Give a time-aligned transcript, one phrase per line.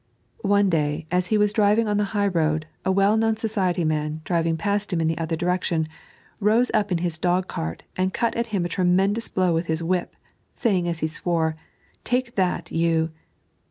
[0.47, 4.21] One day, as he was driving on the high road, a well known society man,
[4.25, 5.87] driving past him in the other direction,
[6.39, 9.83] rose up in his dog cart and cut at him a tremendous blow with his
[9.83, 10.15] whip,
[10.55, 11.55] saying as he swore,
[12.03, 13.11] "Take that, you